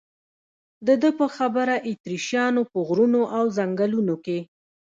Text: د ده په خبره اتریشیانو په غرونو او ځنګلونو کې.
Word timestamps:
د 0.87 0.89
ده 1.01 1.09
په 1.19 1.25
خبره 1.35 1.75
اتریشیانو 1.89 2.61
په 2.71 2.77
غرونو 2.87 3.21
او 3.37 3.43
ځنګلونو 3.57 4.15
کې. 4.25 4.39